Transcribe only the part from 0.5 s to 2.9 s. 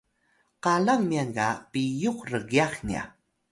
qalang myan ga piyux rgyax